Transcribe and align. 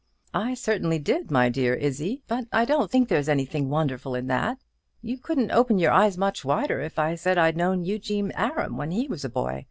"I 0.33 0.55
certainly 0.55 0.97
did, 0.97 1.29
my 1.29 1.47
dear 1.49 1.75
Izzie; 1.75 2.23
but 2.27 2.47
I 2.51 2.65
don't 2.65 2.89
think 2.89 3.07
there's 3.07 3.29
anything 3.29 3.69
wonderful 3.69 4.15
in 4.15 4.25
that. 4.29 4.57
You 5.03 5.19
couldn't 5.19 5.51
open 5.51 5.77
your 5.77 5.91
eyes 5.91 6.17
much 6.17 6.43
wider 6.43 6.81
if 6.81 6.97
I'd 6.97 7.19
said 7.19 7.37
I'd 7.37 7.55
known 7.55 7.83
Eugene 7.85 8.31
Aram 8.35 8.77
when 8.77 8.89
he 8.89 9.07
was 9.07 9.23
a 9.23 9.29
boy. 9.29 9.59